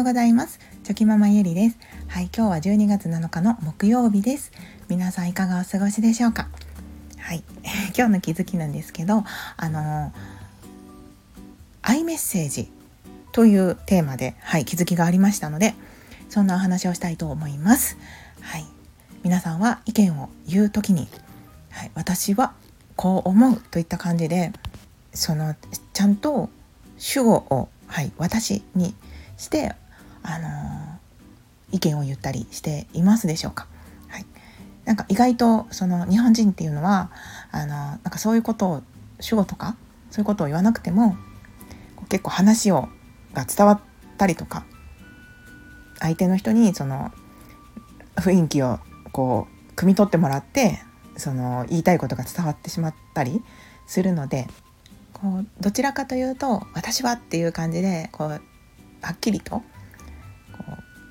[0.00, 0.58] ようございます。
[0.82, 1.78] チョキママゆりです。
[2.08, 4.50] はい今日は12月7日の木曜日です。
[4.88, 6.48] 皆さんいかがお過ごしでしょうか？
[7.18, 7.44] はい
[7.94, 9.24] 今日の気づきなんですけど
[9.58, 10.10] あの
[11.82, 12.72] アイメッセージ
[13.32, 15.74] というテーマではい気づきがありましたので
[16.30, 17.98] そんなお話をしたいと思います。
[18.40, 18.64] はい
[19.22, 21.08] 皆さんは意見を言う時に
[21.68, 22.54] はい、私は
[22.96, 24.52] こう思うといった感じで
[25.12, 25.54] その
[25.92, 26.48] ちゃんと
[26.96, 28.94] 主語を、はい、私に
[29.36, 29.74] して
[30.22, 30.98] あの
[31.72, 33.66] 意見を言ったりしていますでしょうか？
[34.08, 34.26] はい、
[34.84, 37.10] なんか意外とその日本人っていうのは
[37.52, 38.82] あのなんかそういうことを
[39.20, 39.76] 主語とか
[40.10, 41.16] そういうことを言わなくても
[42.08, 42.88] 結構話を
[43.32, 43.80] が伝わっ
[44.18, 44.64] たりとか
[46.00, 47.12] 相手の人にその
[48.16, 48.80] 雰囲気を
[49.12, 50.80] こう汲み取ってもらって
[51.16, 53.42] その言いたいことが伝わってしまったり
[53.86, 54.48] するので
[55.12, 58.40] こうどちらかというと「私は」っていう感じでこうは
[59.12, 59.62] っきりと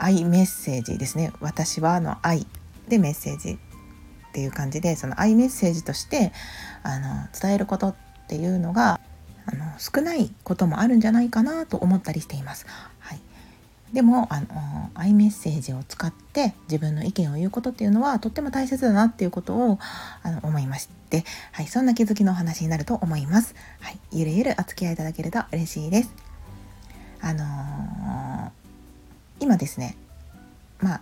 [0.03, 2.47] 愛メッセージですね「私は」の愛
[2.87, 3.59] でメッセージ
[4.29, 6.31] っていう感じでその愛メッセージとして
[6.83, 7.95] あの伝えることっ
[8.27, 8.99] ていうのが
[9.45, 12.65] あの少ないこともあるんじゃないかなと思ったりしています。
[12.99, 13.21] はい
[13.93, 19.79] でもあのアイメッセージを使って自分の意見を言うことっていうのはとっても大切だなっていうことを
[20.21, 23.55] あの思いまして、はい、そんな気づきのお話になると思います。
[23.79, 26.13] はい、ゆるゆるお付き合いいただけると嬉しいです。
[27.21, 28.28] あのー、
[29.39, 29.95] 今ですね、
[30.79, 31.01] まあ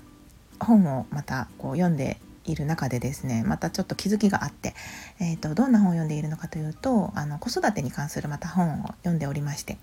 [0.60, 4.74] 本をまたこう読んでいる中でですねまたちょっと気づきがあって、
[5.20, 9.78] えーと、どんな本を読んでいるのかというとあの子育てに関するまた本を読んでおりまして。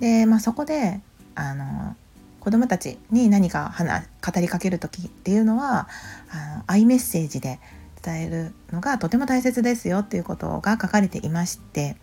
[0.00, 1.00] で、まあ、そこで
[1.34, 1.94] あの
[2.40, 5.88] 子どもたちに何か語りかける時っていうのは
[6.30, 7.60] あのアイメッセージで
[8.02, 11.96] 伝えるのがとても大切ですよっていうことが書かれていまして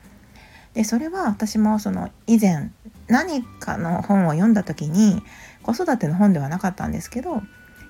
[0.74, 2.72] でそれは私もその以前
[3.10, 5.22] 何かの本を読んだ時に
[5.64, 7.42] 子育ての本ではなかったんですけど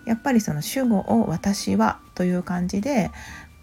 [0.05, 3.11] やっぱりその主語を「私は」という感じで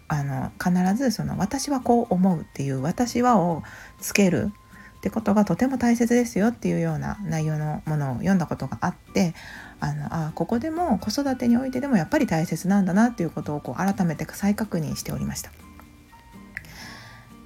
[0.08, 3.62] あの必ずその「私はこう思う」っていう「私は」を
[4.00, 4.52] つける
[4.98, 9.34] ってことがとても大切ですよっていうような内容のものを読んだことがあって
[9.80, 15.50] あのあここでも子育てにおいてでもやっぱり大切なんだなっていうことをこう改めて再確認しておりました。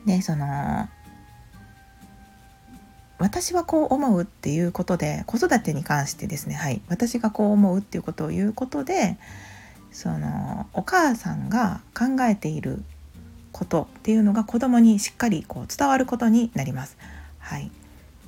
[0.07, 0.89] でその
[3.21, 9.19] 私はこう思うっていうことで子育てに関してですねはい私がこう思うっていうことを言うことで
[9.93, 12.83] そのお母さんが考えている
[13.53, 16.97] ことっていうのが子供にしっかりこう伝わることになります。
[17.39, 17.71] はい、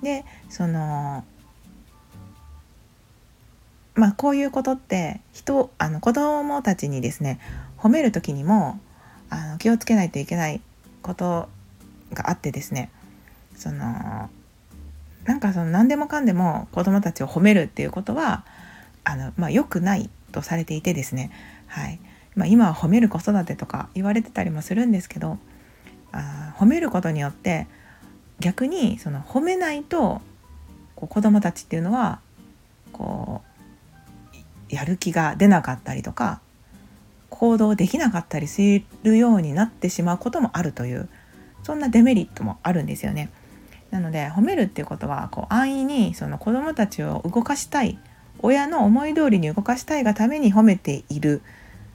[0.02, 1.24] でその
[3.94, 7.38] まあこういうことって人あの子どもたちにですね
[7.78, 8.78] 褒める時にも
[9.30, 10.60] あの気をつけないといけない
[11.02, 11.48] こと
[12.12, 12.90] があってですね
[13.56, 14.28] その
[15.24, 18.44] なんかその何でもかんでも子どもたちを褒めるっていうことは
[19.04, 21.30] あの、まあ、良くないとされていてですね、
[21.66, 22.00] はい
[22.34, 25.38] まあ、今は褒める子育てとか言われてたりもするんですけど
[26.12, 27.66] あ褒めることによって
[28.40, 30.20] 逆にその褒めないと
[30.96, 32.20] こう子どもたちっていうのは
[32.92, 33.42] こ
[34.70, 36.40] うやる気が出なかったりとか
[37.28, 38.60] 行動できなかったりす
[39.02, 41.08] るようになってしまうこともあるという
[41.62, 43.30] そんなデメリットもあるんですよね。
[43.92, 47.98] なので褒めるっていうことはこう安易にその子どもたちを動かしたい
[48.38, 51.42] 親の思い通りに動かしたいがために褒めている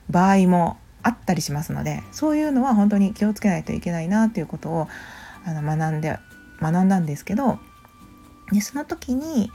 [0.09, 4.87] 場合もあったりしますのでそういうのは本当に気をつけないといけないなということを
[5.45, 6.19] あの学んで
[6.61, 7.59] 学んだんですけど
[8.51, 9.51] でその時に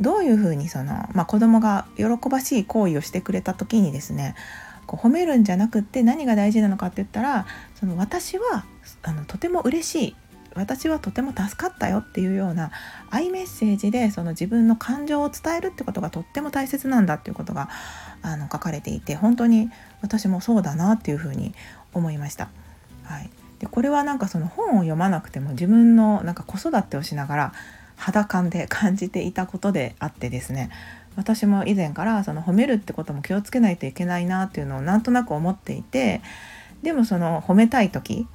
[0.00, 4.34] どういうふうにその、まあ、子供が喜ばしい行為をしてくれた時にですね
[4.86, 7.46] こう褒めるんじゃなくって何が大事なのかって言ったら
[7.76, 8.64] その私は
[9.02, 10.16] あのとても嬉しい
[10.54, 12.70] 私はとても助かったよっていうような
[13.10, 17.68] 愛メッセージでその自分の感情を伝えるってことがとっても大切なんだっていうことが
[18.22, 19.70] あの書かれていて本当に
[20.00, 21.54] 私もそうだなっていうふうに
[21.92, 22.48] 思いました。
[23.04, 27.52] はい、でこれはなんかその本を読まなくても自分のなんか子育てをしながら
[27.96, 30.70] 肌感で感じていたことであってですね
[31.16, 36.22] 私も以前からその褒めるってことも気をつけないといけないなっていうのをなんとなく思っていて
[36.82, 38.26] でもその褒めたい時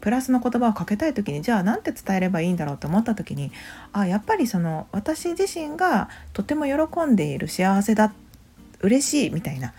[0.00, 3.52] プラスの言葉をかけたい時にじゃあ何て伝えればいいんだろうと思った時に
[3.92, 8.12] あやっぱりその私自身がとても喜んでいる幸せだ
[8.80, 9.74] 嬉しいみたいな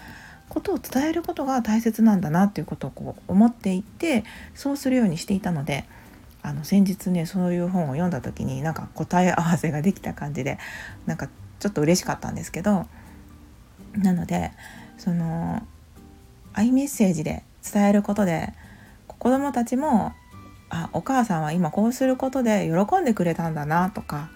[0.49, 4.23] ことを伝えることが大切なんだなっていうことをこう思っていて
[4.53, 5.85] そうするようにしていたので
[6.43, 10.57] あの先日ねそういう本を読んだ時になんか答え合わせができた感じで
[11.05, 11.29] なんか
[11.59, 12.85] ちょっと嬉しかったんですけど
[13.93, 14.51] なので
[14.97, 15.65] その
[16.53, 18.53] アイメッセージで伝えることで
[19.21, 20.13] 子どもたちも
[20.71, 24.31] あお母さんは今こうすることで喜んでくれたんだなとか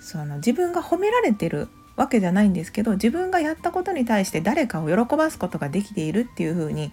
[0.00, 6.90] その自分が褒められてるわけじゃないんですけど自分がやったことに対して誰かを喜ばすことができているっていう風に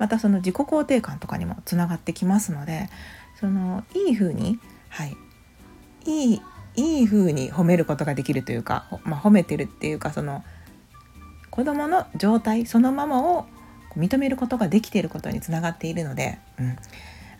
[0.00, 2.88] またその自己肯定感とかにもつながってきますので
[3.38, 4.58] そのいい風に
[4.88, 5.16] はい。
[6.04, 6.42] いい
[6.74, 10.42] いい風に褒めることができるというか、まあ、褒めてるっていうかその
[11.50, 13.46] 子どもの状態そのままを
[13.96, 16.76] 認めることができていることにつながっているので、うん、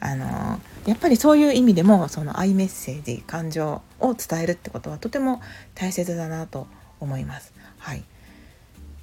[0.00, 5.40] あのやっぱりそういう意味でもその愛メッセージ感情を伝えるってことはとても
[5.74, 6.66] 大切だなと
[7.00, 7.52] 思います。
[7.78, 8.04] はい、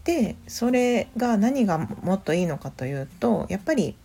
[0.03, 3.95] でそれが何がもっといいのかというとやっぱり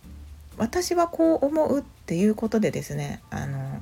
[0.57, 3.81] 私はこう思うっていうことでですねあの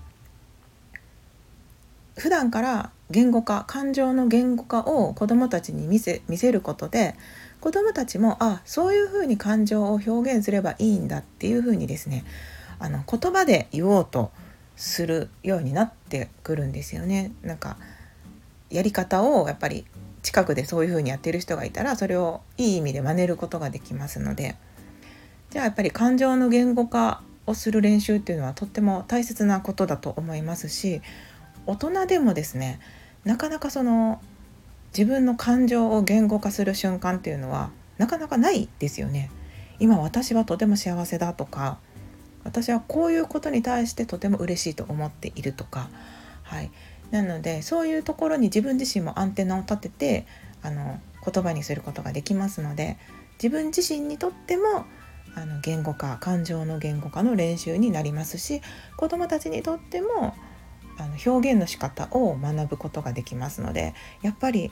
[2.16, 7.16] 普段から言語化感情の言語化を子どもたちに見せ見せることで
[7.64, 12.26] 子どもたちもあそういうふうに感情を表現すればいいんだっていうふうにですね
[12.78, 14.34] あの言葉で言おうと
[14.76, 17.32] するようになってくるんですよね。
[17.42, 17.78] なんか
[18.70, 19.86] やり方をやっぱり
[20.24, 24.58] 近くでそういうふうにやってる人がいたらそれをいい意味で真似ることができますので
[25.50, 31.02] じゃあやっぱり感情の言語化をする練習っていうのはとっても大切なことだと思いますし
[31.66, 32.82] 大人でもですね
[33.24, 34.22] なかなかその
[34.98, 39.32] 自分の感情を言語化する瞬間っていうのはなかなかないですよね。
[39.80, 41.80] 今私はとても幸せだとか
[42.44, 45.90] 私はこういうことに対してとても嬉しいと思っているとか、
[46.44, 46.72] はい、
[47.12, 50.26] なのでそういうところに自分自身もアンテナを立てて
[50.62, 52.98] あの言葉にすることができますので
[53.42, 54.86] 自分自身にとっても
[55.36, 58.62] あの言語化感情の言語化の練習になりますし
[58.98, 60.36] 子どもたちにとっても
[60.98, 64.72] あの表現の仕方を学ぶことができますのでやっぱり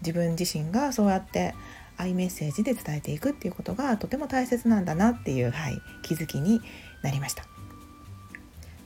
[0.00, 1.54] 自分自身がそうやって
[1.96, 6.60] 愛メッセージで伝えていくっていうことがとても大切なんだなっていう、はい、気づきに
[7.02, 7.44] なりました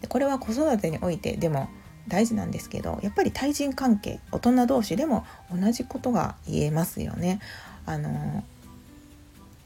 [0.00, 1.68] でこれは子育てにおいてでも
[2.08, 7.40] 大事なんですけどやっぱり対人関係大人同士でも同じことが言えますよね。
[7.86, 8.44] あの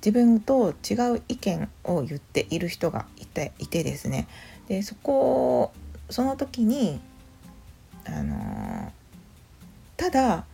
[0.05, 4.29] 自分と違う意見を言っている人がいていてですね
[4.69, 5.73] でそこ
[6.11, 7.01] その時に
[8.05, 8.93] あの
[9.97, 10.45] ただ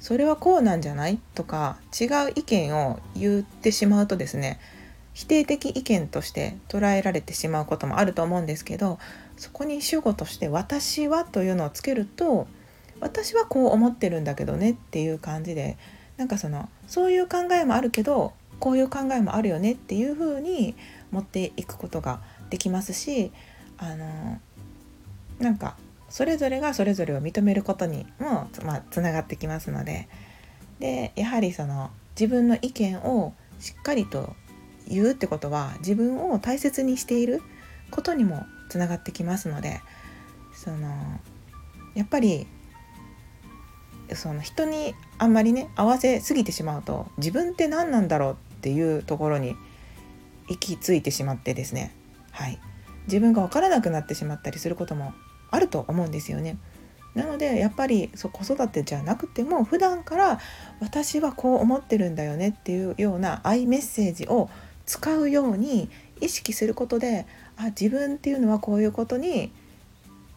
[0.00, 1.18] それはこうなんじゃない？
[1.34, 4.58] とか違う意見を言ってしまうとですね
[5.14, 8.98] 否定的意見として捉えられてしまうこともあると思うんですけど
[9.36, 12.46] そこに主語として「私は」というのをつけると
[13.00, 15.76] 私はこう思ってるんだけどねっていう感じで
[16.16, 20.74] なんかそのそういう考えもあるけどこういう考えもあるよねっていう風に
[21.10, 23.32] 持っていくことができますし
[23.76, 24.40] あの
[25.42, 25.76] なんか
[26.08, 30.08] それぞれがそれぞれを認めることにも、まあ、つながってきますので。
[30.78, 34.34] でやはりその自分の意見をしっかりと
[34.88, 37.40] 言うってことは自分を大切にしている
[37.92, 39.80] ことにもつながってきますので。
[40.54, 41.20] その
[41.94, 42.46] やっぱり
[44.14, 49.56] その人にあんまりね合わせすぎてしまうと自分って何なんだろうっていうところに
[50.48, 51.94] 行き着いてしまってですね。
[52.30, 52.58] はい。
[53.06, 55.12] 自分が分からなくなってしまったりすることも
[55.52, 56.56] あると思うんですよね。
[57.14, 60.40] なのでやっぱりそう子育てじゃなくても普段から
[60.80, 64.48] 私はこう思ってるんだよねっていうようなアイメッセージを
[64.86, 65.90] 使うように
[66.22, 67.26] 意識することで
[67.58, 69.52] あ自分っていうのはこういうことに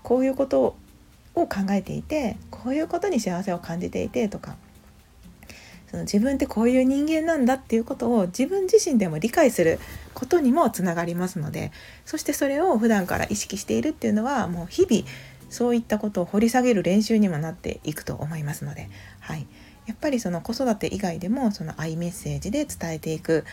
[0.03, 0.75] こういうこと
[1.33, 4.57] を考えていてこういうことに幸せを感じていてとか
[5.89, 9.79] その自分ってこういう人間なんだっていうことを自分自身でも理解する
[10.13, 11.71] ことにもつながりますので
[12.05, 15.07] そしてそれを普段から意識しているっていうのはもう日々
[15.49, 18.89] そういったことを掘り下げる練習にもなっていくと思いますので、
[19.19, 19.47] はい、
[19.85, 23.45] やっぱりその子育て以外でもその愛メッセージで伝えていく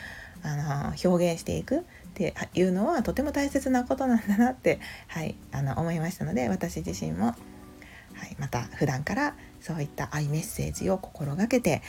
[0.43, 1.83] あの表現していくっ
[2.15, 11.83] ていうのはとても大切なことなんだなって、はい、あの思いましたので私自身も、はい、また普段からそういった愛メッセージを心がけて、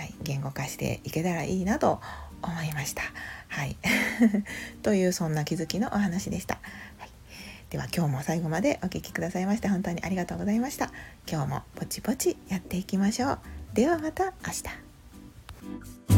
[0.00, 2.00] はい、言語化していけたらいいなと
[2.40, 3.02] 思いました。
[3.48, 3.76] はい、
[4.82, 6.58] というそんな気づきのお話でした。
[6.96, 7.10] はい、
[7.68, 10.90] では今日も最後までお聴きくださいまして本当にありがとうございました。
[11.30, 13.38] 今日もぼちぼちやっていきましょう。
[13.74, 14.52] ではまた明
[16.06, 16.09] 日。